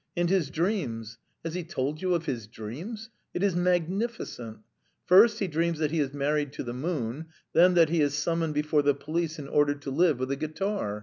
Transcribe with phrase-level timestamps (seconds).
[0.17, 1.19] And his dreams!
[1.45, 3.11] Has he told you of his dreams?
[3.35, 4.57] It is magnificent!
[5.05, 8.55] First, he dreams that he is married to the moon, then that he is summoned
[8.55, 10.99] before the police and ordered to live with a guitar